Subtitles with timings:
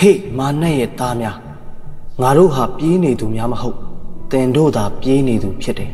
[0.00, 1.36] ဟေ့မာနဲ့ရဲ့သားများ
[2.20, 3.78] ငါတို့ဟာပြေးနေသူများမဟုတ်
[4.32, 5.92] တင်တို့သာပြေးနေသူဖြစ်တယ်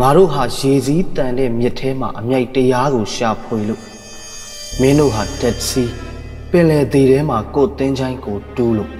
[0.00, 3.82] ငါတို့ဟာရေစည်းတန်တဲ့မြစ်ထဲမှာအမြိုက်တရားကိုရှာဖွေလို့
[4.80, 5.84] မင်းတို့ဟာတက်စီ
[6.50, 8.90] ပင်လယ်သေးထဲမှာကိုယ်တင်းချိုင်းကိုတူးလို့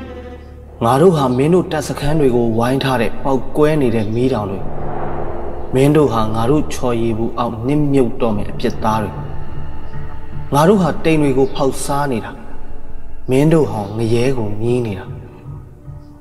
[0.84, 4.60] ငါတို့ဟာမင်းတို့တပ်စခန်းတွေကိုဝိုင်းထားတဲ့ပောက်ကွဲနေတဲ့မီးတောင်တွေ
[5.74, 9.10] မင်းတို့ဟာငါတို့ချော်ရည်ဘူးအောင်နစ်မြုပ်တော့မယ်အပြစ်သားတွေ
[10.54, 12.32] ငါတို့ဟာတိမ်တွေကိုဖောက်စားနေတာ
[13.30, 15.06] မင်းတို့ဟာငရဲကိုမြင်းနေတာ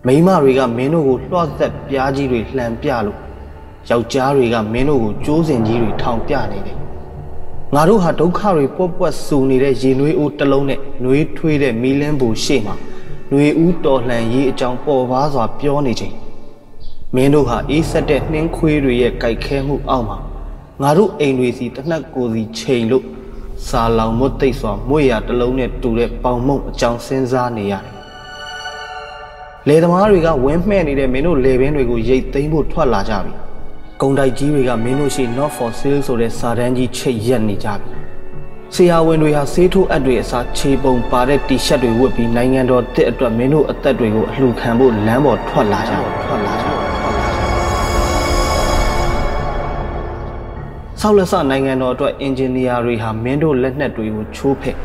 [0.06, 3.18] မိန်းမတွေကမင်းတို့ကိုလွှတ်သက်ပြားကြီးတွေလှန်ပြလို့
[3.90, 6.78] ယောက်ျားတွေကမင်းတို့ကိုကြိုးစင်ကြီးတွေထောင်ပြနေတယ်
[7.76, 12.76] ငါတို့ဟာဒုက္ခတွေပွက်ပွက်ဆူနေတဲ့ရေနွေးအိုးတစ်လုံးနဲ့နွေးထွေးတဲ့မီလန်းဘူရှေ့မှာ
[13.32, 16.16] နွေဦးတော်လှန်ရေးအကြောင်းပေါ်ပါစွာပြောနေချိန်
[17.16, 20.18] မင်းတို့ဟာအေးဆက်တဲ့နှင်းခွေးတွေရဲ့ကြိုက်ခဲမှုအောက်မှာ
[20.82, 23.06] ငါတို့အိမ်တွေစီတနက်ကိုယ်စီချိန်လို့
[23.68, 27.98] စာလောင်မွတ်သိပ်စွာမွေရတစ်လုံးနဲ့တူတဲ့ပေါင်မုံအကြောင်းစဉ်းစားနေရတယ်
[29.68, 33.34] လေသမားတွေကဝင်းမှဲ့နေတဲ့မင်းတို့လေပင်တွေကိုရိတ်သိမ်းဖို့ထွက်လာကြပြီ။
[34.02, 37.90] ကုံတိုက်ကြီးတွေကမင်းတို့ရှိ not for sale ဆိုတဲ့စာတန်းကြီးချိတ်ရက်နေကြပြီ။
[38.76, 46.66] ဆရာဝန်တွေဟာဆေးထိုးအပ်တွေအစားခြေပုံပါတဲ့တီရှပ်တွေဝတ်ပြီးနိုင်ငံတော်တစ်အတွက်မင်းတို့အသက်တွေကိုအလှခံဖို့လမ်းပေါ်ထွက်လာကြထွက်လာကြ
[51.02, 54.78] ဆောက်လက်ဆနိုင်ငံတော်အတွက်အင်ဂျင်နီယာတွေဟာမင်းတို့လက်နက်တွေကိုချိုးဖက်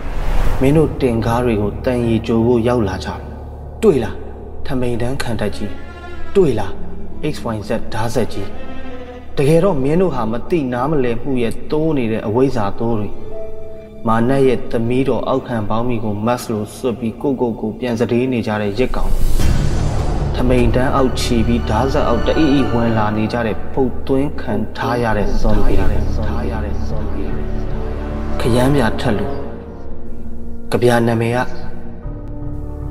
[0.60, 3.20] မင်းတို့တင်ကားတွေကိုတန်ရီကြိုဖို့ရောက်လာကြတယ်။
[3.83, 4.16] တွေ့လား
[4.66, 5.72] ထမိန်တန်းခံတတ်ကြီး
[6.36, 6.72] တွေ့လား
[7.34, 8.48] XYZ ဓာတ်ဆက်ကြီး
[9.36, 13.08] တကယ်တော့မင်းတို့ဟာမတိနားမလဲမှုရဲ့တိုးနေတဲ့အဝိဇ္ဇာတိုးတွေ
[14.08, 19.12] မာနရဲ့သမီးတော်အောက်ခံပေါင်းမိကိုမတ်လို့စွတ်ပြီးကိုကိုကိုပြန်စတေးနေကြတဲ့ရစ်ကောင်
[20.34, 25.75] ထမိန်တန်းအောက်ချီပြီးဓာတ်ဆက်အောက်တအိအိဝင်လာနေကြတဲ့ပုတ်သွင်းခံထားရတဲ့ဇွန်ဘီ
[26.27, 27.25] ထားရတဲ့ဇွန်ဘီ
[28.41, 29.34] ခရမ်းပြထက်လို့
[30.71, 31.38] ကြပြနာမည်က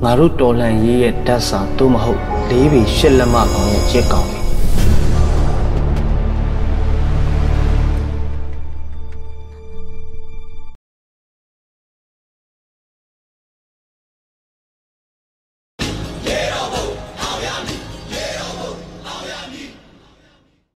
[0.04, 4.41] ငါတို့တော်လန်ရေးရဲ့ဓာတ်စာသို့မဟုတ်လေးပေရှစ်လက်မကောင်ရဲ့ကြက်ကောင်